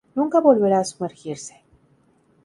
[0.17, 1.55] Nunca volverá a sumergirse.